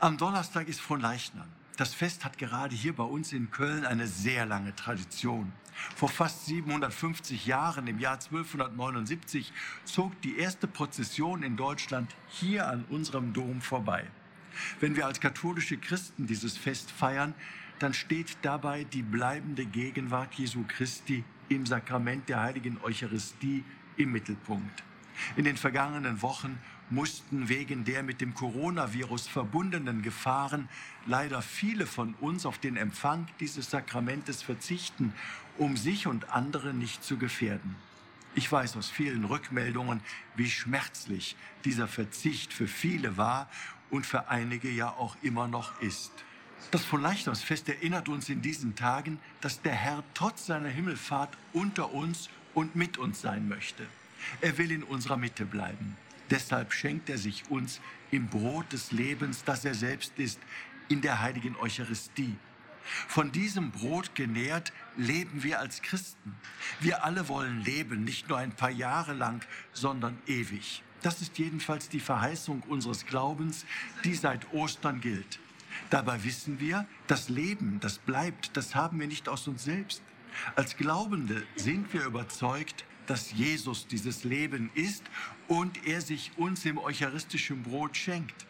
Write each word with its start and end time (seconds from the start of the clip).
Am 0.00 0.16
Donnerstag 0.16 0.68
ist 0.68 0.80
Fronleichnam. 0.80 1.48
Das 1.76 1.92
Fest 1.92 2.24
hat 2.24 2.38
gerade 2.38 2.76
hier 2.76 2.94
bei 2.94 3.02
uns 3.02 3.32
in 3.32 3.50
Köln 3.50 3.84
eine 3.84 4.06
sehr 4.06 4.46
lange 4.46 4.76
Tradition. 4.76 5.52
Vor 5.96 6.08
fast 6.08 6.46
750 6.46 7.46
Jahren, 7.46 7.88
im 7.88 7.98
Jahr 7.98 8.12
1279, 8.12 9.52
zog 9.84 10.20
die 10.22 10.38
erste 10.38 10.68
Prozession 10.68 11.42
in 11.42 11.56
Deutschland 11.56 12.14
hier 12.28 12.68
an 12.68 12.84
unserem 12.88 13.32
Dom 13.32 13.60
vorbei. 13.60 14.04
Wenn 14.78 14.94
wir 14.94 15.04
als 15.04 15.18
katholische 15.18 15.78
Christen 15.78 16.28
dieses 16.28 16.56
Fest 16.56 16.92
feiern, 16.92 17.34
dann 17.80 17.92
steht 17.92 18.38
dabei 18.42 18.84
die 18.84 19.02
bleibende 19.02 19.66
Gegenwart 19.66 20.32
Jesu 20.34 20.64
Christi 20.68 21.24
im 21.48 21.66
Sakrament 21.66 22.28
der 22.28 22.40
heiligen 22.40 22.78
Eucharistie 22.84 23.64
im 23.96 24.12
Mittelpunkt. 24.12 24.84
In 25.36 25.44
den 25.44 25.56
vergangenen 25.56 26.22
Wochen 26.22 26.58
mussten 26.90 27.48
wegen 27.48 27.84
der 27.84 28.02
mit 28.02 28.20
dem 28.20 28.34
Coronavirus 28.34 29.28
verbundenen 29.28 30.02
Gefahren 30.02 30.68
leider 31.06 31.42
viele 31.42 31.86
von 31.86 32.14
uns 32.14 32.46
auf 32.46 32.58
den 32.58 32.76
Empfang 32.76 33.28
dieses 33.40 33.70
Sakramentes 33.70 34.42
verzichten, 34.42 35.12
um 35.58 35.76
sich 35.76 36.06
und 36.06 36.30
andere 36.30 36.72
nicht 36.72 37.04
zu 37.04 37.18
gefährden. 37.18 37.76
Ich 38.34 38.50
weiß 38.50 38.76
aus 38.76 38.88
vielen 38.88 39.24
Rückmeldungen, 39.24 40.00
wie 40.36 40.48
schmerzlich 40.48 41.36
dieser 41.64 41.88
Verzicht 41.88 42.52
für 42.52 42.68
viele 42.68 43.16
war 43.16 43.48
und 43.90 44.06
für 44.06 44.28
einige 44.28 44.70
ja 44.70 44.90
auch 44.90 45.16
immer 45.22 45.48
noch 45.48 45.80
ist. 45.80 46.12
Das 46.70 46.84
Fronleichnamsfest 46.84 47.68
erinnert 47.68 48.08
uns 48.08 48.28
in 48.28 48.42
diesen 48.42 48.76
Tagen, 48.76 49.18
dass 49.40 49.62
der 49.62 49.72
Herr 49.72 50.04
trotz 50.14 50.46
seiner 50.46 50.68
Himmelfahrt 50.68 51.36
unter 51.52 51.92
uns 51.92 52.28
und 52.54 52.76
mit 52.76 52.98
uns 52.98 53.20
sein 53.20 53.48
möchte. 53.48 53.86
Er 54.40 54.58
will 54.58 54.70
in 54.70 54.82
unserer 54.82 55.16
Mitte 55.16 55.44
bleiben. 55.44 55.96
Deshalb 56.30 56.72
schenkt 56.72 57.08
er 57.08 57.18
sich 57.18 57.50
uns 57.50 57.80
im 58.10 58.28
Brot 58.28 58.72
des 58.72 58.92
Lebens, 58.92 59.44
das 59.44 59.64
er 59.64 59.74
selbst 59.74 60.18
ist, 60.18 60.40
in 60.88 61.00
der 61.00 61.20
heiligen 61.20 61.56
Eucharistie. 61.56 62.36
Von 63.06 63.32
diesem 63.32 63.70
Brot 63.70 64.14
genährt 64.14 64.72
leben 64.96 65.42
wir 65.42 65.60
als 65.60 65.82
Christen. 65.82 66.34
Wir 66.80 67.04
alle 67.04 67.28
wollen 67.28 67.62
leben, 67.62 68.04
nicht 68.04 68.28
nur 68.28 68.38
ein 68.38 68.52
paar 68.52 68.70
Jahre 68.70 69.12
lang, 69.12 69.44
sondern 69.72 70.18
ewig. 70.26 70.82
Das 71.02 71.20
ist 71.20 71.38
jedenfalls 71.38 71.88
die 71.88 72.00
Verheißung 72.00 72.62
unseres 72.62 73.06
Glaubens, 73.06 73.66
die 74.04 74.14
seit 74.14 74.52
Ostern 74.52 75.00
gilt. 75.00 75.38
Dabei 75.90 76.24
wissen 76.24 76.60
wir, 76.60 76.86
das 77.06 77.28
Leben, 77.28 77.78
das 77.80 77.98
bleibt, 77.98 78.56
das 78.56 78.74
haben 78.74 78.98
wir 78.98 79.06
nicht 79.06 79.28
aus 79.28 79.46
uns 79.46 79.64
selbst. 79.64 80.02
Als 80.56 80.76
Glaubende 80.76 81.46
sind 81.56 81.92
wir 81.92 82.04
überzeugt, 82.04 82.84
dass 83.08 83.32
Jesus 83.32 83.86
dieses 83.86 84.22
Leben 84.22 84.70
ist 84.74 85.02
und 85.48 85.86
er 85.86 86.00
sich 86.00 86.32
uns 86.36 86.64
im 86.64 86.78
eucharistischen 86.78 87.62
Brot 87.62 87.96
schenkt. 87.96 88.46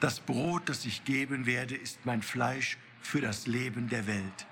Das 0.00 0.20
Brot, 0.20 0.68
das 0.68 0.84
ich 0.84 1.04
geben 1.04 1.46
werde, 1.46 1.74
ist 1.74 2.04
mein 2.04 2.22
Fleisch 2.22 2.76
für 3.00 3.20
das 3.20 3.46
Leben 3.46 3.88
der 3.88 4.06
Welt. 4.06 4.46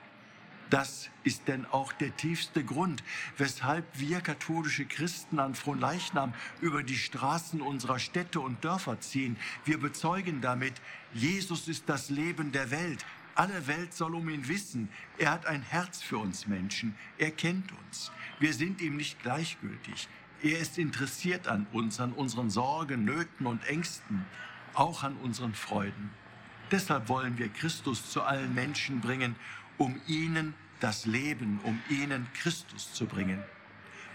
Das 0.71 1.11
ist 1.23 1.49
denn 1.49 1.67
auch 1.67 1.93
der 1.93 2.17
tiefste 2.17 2.65
Grund, 2.65 3.05
weshalb 3.37 3.85
wir 3.99 4.23
katholische 4.23 4.87
Christen 4.87 5.39
an 5.39 5.55
Fronleichnam 5.55 6.33
über 6.63 6.83
die 6.83 6.97
Straßen 6.97 7.61
unserer 7.61 7.99
Städte 7.99 8.41
und 8.41 8.65
Dörfer 8.65 8.99
ziehen. 9.01 9.37
Wir 9.67 9.79
bezeugen 9.79 10.41
damit, 10.41 10.73
Jesus 11.13 11.69
ist 11.69 11.91
das 11.91 12.09
Leben 12.09 12.53
der 12.53 12.71
Welt. 12.71 13.05
Alle 13.35 13.67
Welt 13.67 13.95
soll 13.95 14.15
um 14.15 14.29
ihn 14.29 14.47
wissen. 14.49 14.89
Er 15.19 15.31
hat 15.31 15.47
ein 15.47 15.63
Herz 15.63 16.03
für 16.03 16.19
uns 16.19 16.47
Menschen. 16.47 16.95
Er 17.19 17.31
kennt 17.31 17.73
uns. 17.85 18.13
Wir 18.39 18.53
sind 18.53 18.81
ihm 18.81 18.97
nicht 18.97 19.23
gleichgültig. 19.23 20.09
Er 20.43 20.59
ist 20.59 20.77
interessiert 20.77 21.49
an 21.49 21.67
uns, 21.73 22.01
an 22.01 22.13
unseren 22.13 22.51
Sorgen, 22.51 23.05
Nöten 23.05 23.47
und 23.47 23.65
Ängsten, 23.65 24.25
auch 24.75 25.03
an 25.03 25.17
unseren 25.17 25.55
Freuden. 25.55 26.11
Deshalb 26.71 27.09
wollen 27.09 27.39
wir 27.39 27.49
Christus 27.49 28.11
zu 28.11 28.23
allen 28.23 28.55
Menschen 28.55 29.01
bringen, 29.01 29.37
um 29.79 30.01
ihnen 30.07 30.55
das 30.81 31.07
Leben, 31.07 31.61
um 31.63 31.81
ihnen 31.89 32.27
Christus 32.35 32.93
zu 32.93 33.07
bringen. 33.07 33.43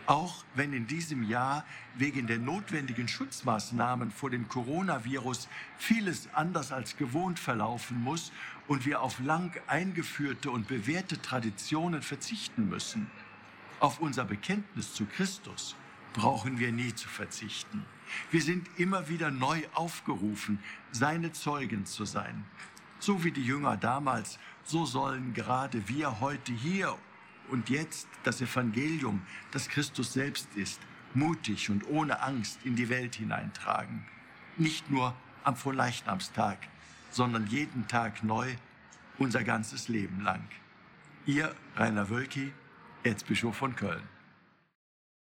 Auch 0.08 0.46
wenn 0.56 0.72
in 0.72 0.88
diesem 0.88 1.24
Jahr 1.24 1.66
wegen 1.96 2.28
der 2.28 2.40
notwendigen 2.40 3.10
Schutzmaßnahmen 3.10 4.10
vor 4.10 4.30
dem 4.30 4.48
Coronavirus 4.48 5.50
vieles 5.78 6.30
anders 6.34 6.72
als 6.72 6.96
gewohnt 6.96 7.40
verlaufen 7.40 8.02
muss 8.02 8.32
und 8.70 8.86
wir 8.86 9.02
auf 9.02 9.20
lang 9.20 9.52
eingeführte 9.68 10.50
und 10.50 10.70
bewährte 10.70 11.22
Traditionen 11.22 12.02
verzichten 12.02 12.70
müssen. 12.70 13.12
Auf 13.82 14.00
unser 14.00 14.24
Bekenntnis 14.24 14.94
zu 14.94 15.06
Christus 15.06 15.76
brauchen 16.14 16.58
wir 16.58 16.72
nie 16.72 16.96
zu 16.96 17.10
verzichten. 17.10 17.86
Wir 18.32 18.42
sind 18.42 18.66
immer 18.78 19.10
wieder 19.10 19.30
neu 19.30 19.62
aufgerufen, 19.74 20.60
seine 20.92 21.34
Zeugen 21.34 21.86
zu 21.86 22.06
sein. 22.06 22.46
So 23.00 23.26
wie 23.26 23.32
die 23.32 23.44
Jünger 23.44 23.76
damals, 23.76 24.40
so 24.64 24.86
sollen 24.86 25.34
gerade 25.34 25.90
wir 25.90 26.22
heute 26.22 26.54
hier 26.54 26.98
und 27.50 27.70
jetzt 27.70 28.08
das 28.24 28.42
Evangelium, 28.42 29.22
das 29.52 29.70
Christus 29.70 30.14
selbst 30.14 30.48
ist, 30.56 30.80
mutig 31.14 31.70
und 31.70 31.88
ohne 31.88 32.22
Angst 32.22 32.60
in 32.64 32.76
die 32.76 32.90
Welt 32.90 33.16
hineintragen. 33.16 34.06
Nicht 34.58 34.90
nur 34.90 35.16
am 35.44 35.56
Vorleichnamstag, 35.56 36.58
sondern 37.12 37.48
jeden 37.48 37.88
Tag 37.88 38.24
neu, 38.24 38.56
unser 39.18 39.44
ganzes 39.44 39.88
Leben 39.88 40.22
lang. 40.22 40.44
Ihr 41.26 41.56
Rainer 41.76 42.10
Wölki, 42.10 42.54
Erzbischof 43.04 43.56
von 43.56 43.76
Köln. 43.76 44.04